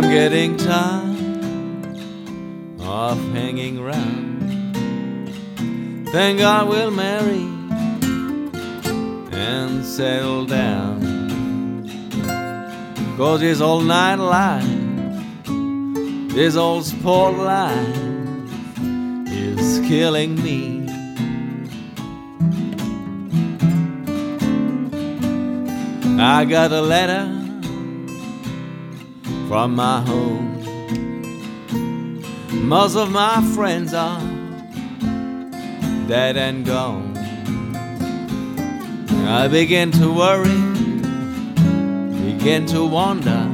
[0.00, 1.18] getting tired
[2.80, 4.40] of hanging around.
[6.10, 7.46] Thank God we'll marry
[9.32, 11.02] and settle down.
[13.18, 14.66] Cause this old night life,
[16.34, 17.96] this old sport life
[19.28, 20.86] is killing me.
[26.18, 27.41] I got a letter
[29.52, 30.48] from my home.
[32.66, 34.18] Most of my friends are
[36.08, 37.14] dead and gone.
[39.28, 40.62] I begin to worry,
[42.32, 43.46] begin to wonder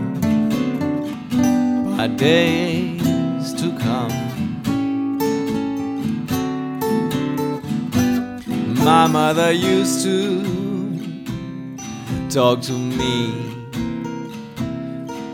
[1.95, 4.15] about days to come.
[8.85, 10.45] My mother used to
[12.31, 13.48] talk to me.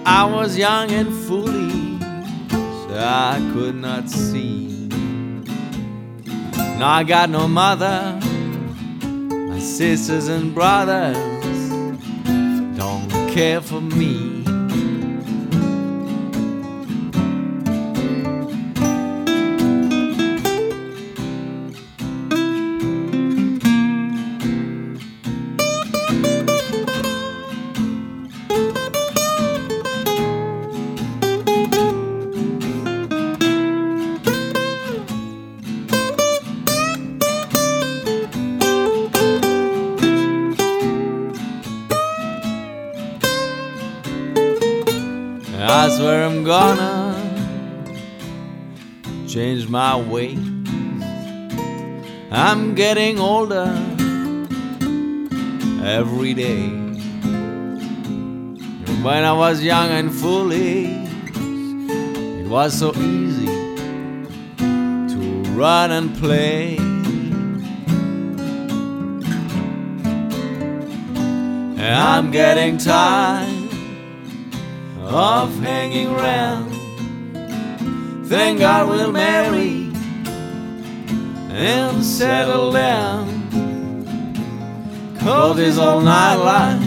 [0.06, 2.00] I was young and foolish,
[2.50, 4.68] so I could not see.
[6.78, 8.20] Now I got no mother,
[9.48, 11.16] my sisters and brothers
[12.76, 14.43] don't care for me.
[45.76, 47.18] I swear I'm gonna
[49.26, 50.38] change my ways.
[52.30, 53.66] I'm getting older
[55.82, 56.68] every day.
[59.02, 61.10] When I was young and foolish,
[61.40, 63.46] it was so easy
[64.56, 66.78] to run and play.
[71.80, 73.63] I'm getting tired
[75.14, 76.72] of hanging around.
[78.26, 79.92] Thank God we'll marry
[81.50, 83.28] and settle down.
[85.20, 86.82] Cause this all night life,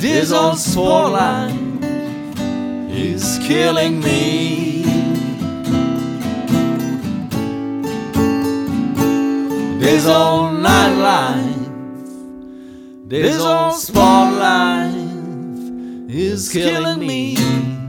[0.00, 1.54] this old sport life
[2.90, 4.82] is killing me.
[9.78, 11.68] This old night life,
[13.06, 15.19] this old sport life
[16.14, 17.79] is killing me.